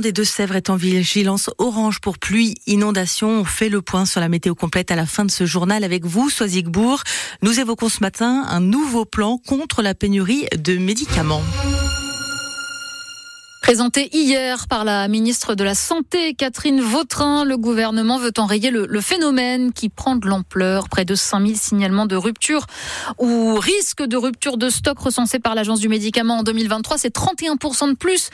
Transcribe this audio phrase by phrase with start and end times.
[0.00, 3.28] des Deux-Sèvres est en vigilance orange pour pluie, inondation.
[3.28, 6.04] On fait le point sur la météo complète à la fin de ce journal avec
[6.04, 7.02] vous, Soisigbourg.
[7.42, 11.42] Nous évoquons ce matin un nouveau plan contre la pénurie de médicaments.
[13.64, 18.84] Présenté hier par la ministre de la Santé, Catherine Vautrin, le gouvernement veut enrayer le,
[18.86, 20.90] le phénomène qui prend de l'ampleur.
[20.90, 22.66] Près de 5000 signalements de rupture
[23.18, 26.98] ou risque de rupture de stock recensés par l'Agence du médicament en 2023.
[26.98, 28.28] C'est 31% de plus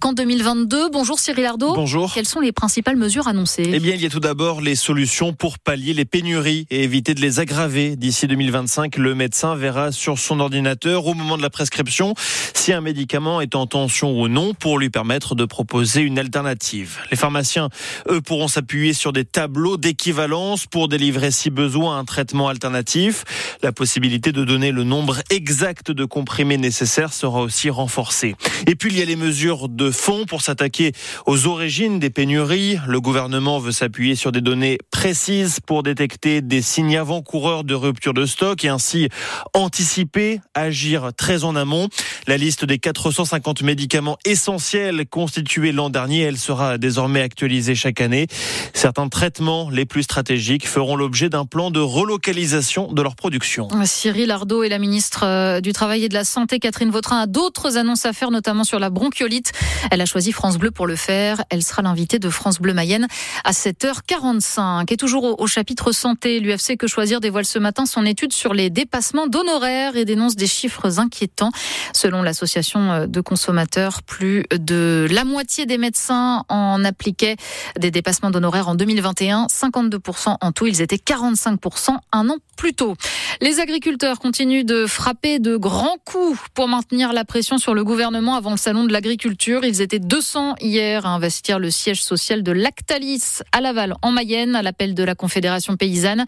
[0.00, 0.90] qu'en 2022.
[0.90, 1.72] Bonjour Cyril Ardo.
[1.72, 2.12] Bonjour.
[2.12, 3.64] Quelles sont les principales mesures annoncées?
[3.66, 7.14] Eh bien, il y a tout d'abord les solutions pour pallier les pénuries et éviter
[7.14, 7.96] de les aggraver.
[7.96, 12.12] D'ici 2025, le médecin verra sur son ordinateur au moment de la prescription
[12.52, 16.98] si un médicament est en tension ou non pour lui permettre de proposer une alternative.
[17.10, 17.68] Les pharmaciens,
[18.08, 23.24] eux, pourront s'appuyer sur des tableaux d'équivalence pour délivrer si besoin un traitement alternatif.
[23.62, 28.36] La possibilité de donner le nombre exact de comprimés nécessaires sera aussi renforcée.
[28.66, 30.92] Et puis il y a les mesures de fond pour s'attaquer
[31.26, 32.78] aux origines des pénuries.
[32.86, 38.14] Le gouvernement veut s'appuyer sur des données précises pour détecter des signes avant-coureurs de rupture
[38.14, 39.08] de stock et ainsi
[39.52, 41.88] anticiper, agir très en amont.
[42.26, 44.63] La liste des 450 médicaments essentiels
[45.10, 48.26] constitués l'an dernier, elle sera désormais actualisée chaque année.
[48.72, 53.68] Certains traitements les plus stratégiques feront l'objet d'un plan de relocalisation de leur production.
[53.84, 57.26] Cyril Ardo et la ministre euh, du Travail et de la Santé, Catherine Vautrin, a
[57.26, 59.52] d'autres annonces à faire, notamment sur la bronchiolite.
[59.90, 61.42] Elle a choisi France Bleu pour le faire.
[61.50, 63.06] Elle sera l'invitée de France Bleu Mayenne
[63.44, 64.92] à 7h45.
[64.92, 68.70] Et toujours au, chapitre santé, l'UFC Que Choisir dévoile ce matin son étude sur les
[68.70, 71.50] dépassements d'honoraires et dénonce des chiffres inquiétants.
[71.92, 77.36] Selon l'association de consommateurs, plus de la moitié des médecins en appliquaient
[77.78, 80.66] des dépassements d'honoraires en 2021, 52% en tout.
[80.66, 82.94] Ils étaient 45% un an plus tôt.
[83.40, 88.36] Les agriculteurs continuent de frapper de grands coups pour maintenir la pression sur le gouvernement
[88.36, 89.64] avant le salon de l'agriculture.
[89.64, 94.54] Ils étaient 200 hier à investir le siège social de Lactalis à Laval, en Mayenne,
[94.54, 96.24] à l'appel de la Confédération paysanne.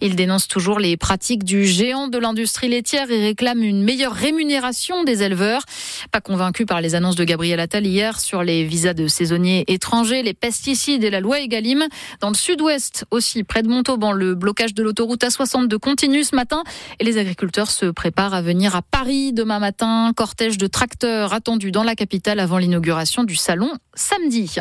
[0.00, 5.04] Ils dénoncent toujours les pratiques du géant de l'industrie laitière et réclament une meilleure rémunération
[5.04, 5.62] des éleveurs.
[6.10, 10.22] Pas convaincus par les annonces de Gabriel Attal hier sur les visas de saisonniers étrangers,
[10.22, 11.86] les pesticides et la loi Egalim.
[12.20, 16.64] Dans le sud-ouest aussi, près de Montauban, le blocage de l'autoroute A62 continue ce matin
[16.98, 20.12] et les agriculteurs se préparent à venir à Paris demain matin.
[20.16, 24.56] Cortège de tracteurs attendu dans la capitale avant l'inauguration du salon samedi.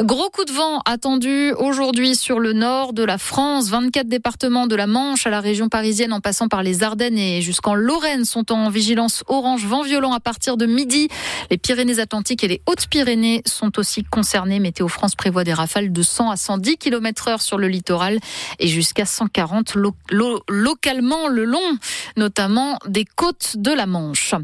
[0.00, 3.68] Gros coup de vent attendu aujourd'hui sur le nord de la France.
[3.68, 7.40] 24 départements de la Manche à la région parisienne en passant par les Ardennes et
[7.40, 11.08] jusqu'en Lorraine sont en vigilance orange vent violent à partir de midi.
[11.50, 14.58] Les Pyrénées-Atlantiques et les Hautes-Pyrénées sont aussi concernées.
[14.58, 18.18] Météo France prévoit des rafales de 100 à 110 km heure sur le littoral
[18.58, 21.78] et jusqu'à 140 lo lo localement le long,
[22.16, 24.34] notamment des côtes de la Manche.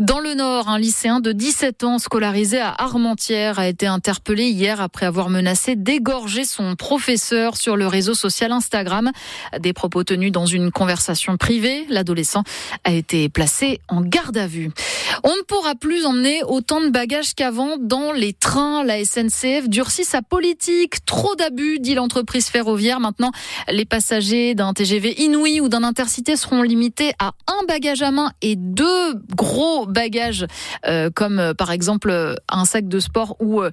[0.00, 4.80] Dans le nord, un lycéen de 17 ans scolarisé à Armentières a été interpellé hier
[4.80, 9.10] après avoir menacé d'égorger son professeur sur le réseau social Instagram.
[9.58, 11.86] Des propos tenus dans une conversation privée.
[11.88, 12.42] L'adolescent
[12.84, 14.70] a été placé en garde à vue.
[15.24, 18.82] On ne pourra plus emmener autant de bagages qu'avant dans les trains.
[18.82, 21.04] La SNCF durcit sa politique.
[21.04, 22.98] Trop d'abus, dit l'entreprise ferroviaire.
[22.98, 23.30] Maintenant,
[23.68, 28.32] les passagers d'un TGV Inouï ou d'un Intercité seront limités à un bagage à main
[28.42, 30.46] et deux gros bagages,
[30.84, 33.70] euh, comme euh, par exemple un sac de sport ou euh,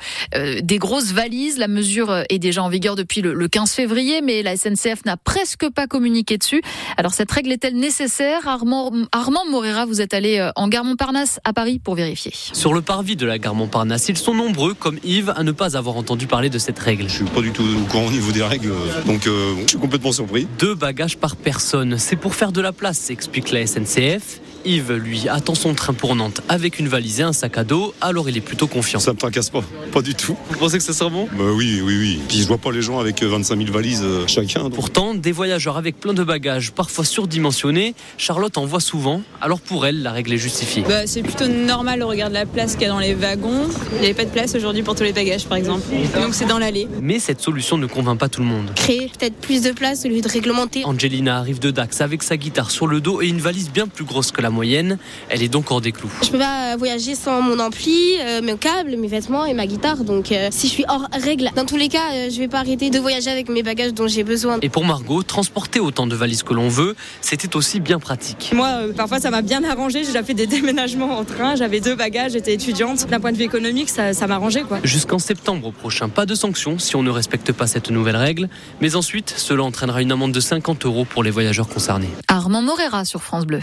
[0.61, 1.57] des grosses valises.
[1.57, 5.17] La mesure est déjà en vigueur depuis le, le 15 février, mais la SNCF n'a
[5.17, 6.61] presque pas communiqué dessus.
[6.97, 8.47] Alors cette règle est-elle nécessaire?
[8.47, 12.31] Armand, Armand Morera, vous êtes allé en gare Montparnasse à Paris pour vérifier.
[12.53, 15.75] Sur le parvis de la gare Montparnasse, ils sont nombreux, comme Yves, à ne pas
[15.77, 17.05] avoir entendu parler de cette règle.
[17.07, 18.71] Je suis pas du tout au courant au niveau des règles,
[19.05, 20.47] donc euh, je suis complètement surpris.
[20.59, 24.39] Deux bagages par personne, c'est pour faire de la place, explique la SNCF.
[24.65, 27.93] Yves, lui, attend son train pour Nantes avec une valise et un sac à dos,
[28.01, 28.99] alors il est plutôt confiant.
[28.99, 30.35] Ça me tracasse pas, pas du tout.
[30.49, 31.27] Vous pensez que ça sera bon?
[31.37, 32.19] Bah oui, oui, oui.
[32.27, 34.63] Puis je vois pas les gens avec 25 000 valises euh, chacun.
[34.63, 34.73] donc.
[34.73, 39.85] Pourtant, des voyageurs avec plein de bagages, parfois surdimensionnés, Charlotte en voit souvent, alors pour
[39.85, 40.83] elle, la règle est justifiée.
[40.87, 43.67] Bah, c'est plutôt normal au regard de la place qu'il y a dans les wagons.
[43.93, 45.83] Il n'y avait pas de place aujourd'hui pour tous les bagages, par exemple.
[46.15, 46.87] Donc c'est dans l'allée.
[47.01, 48.72] Mais cette solution ne convainc pas tout le monde.
[48.75, 50.85] Créer peut-être plus de place au lieu de réglementer.
[50.85, 54.05] Angelina arrive de Dax avec sa guitare sur le dos et une valise bien plus
[54.05, 54.97] grosse que la moyenne.
[55.29, 56.11] Elle est donc hors des clous.
[56.23, 60.03] Je peux pas voyager sans mon ampli, euh, mes câbles, mes vêtements et ma guitare.
[60.03, 62.59] Donc euh, si je suis hors règle, dans tous les cas, euh, je vais pas
[62.59, 64.57] arrêter de voyager avec mes bagages dont j'ai besoin.
[64.61, 68.52] Et pour Margot, transporter autant de valises que l'on veut, c'était aussi bien pratique.
[68.53, 69.99] Moi, euh, parfois, ça m'a bien arrangé.
[70.02, 71.55] J'ai déjà fait des déménagements en train.
[71.55, 73.07] J'avais deux bagages, j'étais étudiante.
[73.07, 74.79] D'un point de vue économique, ça, ça m'arrangeait, quoi.
[74.84, 78.49] Jusqu'en septembre prochain, pas de sanctions si on ne respecte pas cette nouvelle règle.
[78.81, 82.09] Mais ensuite, cela entraînera une amende de 50 euros pour les voyageurs concernés.
[82.28, 83.59] Armand Morera sur France Bleu.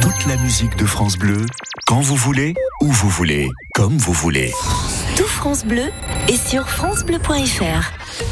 [0.00, 1.44] Toute la musique de France Bleu,
[1.86, 4.54] quand vous voulez, où vous voulez, comme vous voulez.
[5.16, 5.90] Tout France Bleu
[6.28, 7.92] est sur francebleu.fr.